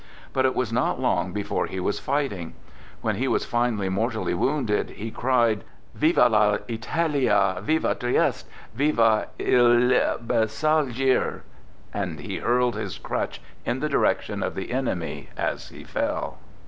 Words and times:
But 0.33 0.47
it 0.47 0.55
was 0.55 0.73
not 0.73 0.99
long 0.99 1.31
before 1.31 1.67
he 1.67 1.79
was 1.79 1.99
fighting. 1.99 2.55
When 3.01 3.17
he 3.17 3.27
was 3.27 3.45
finally 3.45 3.87
mortally 3.87 4.33
wounded, 4.33 4.89
he 4.97 5.11
cried" 5.11 5.63
Viva 5.93 6.21
Tltalial 6.27 7.61
Viva 7.61 7.93
Trieste! 7.93 8.49
Viva 8.73 9.27
il 9.37 10.17
Bersagliere!" 10.25 11.41
and 11.93 12.19
he 12.19 12.37
hurled 12.39 12.73
his 12.75 12.97
crutch 12.97 13.43
in 13.63 13.79
the 13.79 13.89
direction 13.89 14.41
of 14.41 14.55
the 14.55 14.71
enemy 14.71 15.29
as 15.37 15.69
he 15.69 15.83
fell. 15.83 16.39